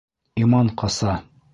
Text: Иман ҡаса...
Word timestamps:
Иман 0.45 0.73
ҡаса... 0.83 1.17